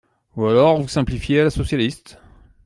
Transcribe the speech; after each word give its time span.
Ou 0.35 0.47
alors, 0.47 0.81
vous 0.81 0.87
simplifiez 0.87 1.41
à 1.41 1.43
la 1.43 1.49
socialiste 1.51 2.17